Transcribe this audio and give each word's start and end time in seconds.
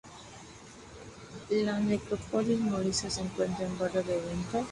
La 1.51 1.77
Necrópolis 1.79 2.59
morisca 2.59 3.07
se 3.07 3.21
encuentra 3.21 3.67
en 3.67 3.71
el 3.73 3.77
Barrio 3.77 4.01
de 4.01 4.17
la 4.19 4.25
Venta. 4.25 4.59